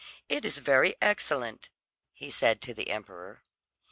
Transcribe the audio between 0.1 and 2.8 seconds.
"It is very excellent," he said to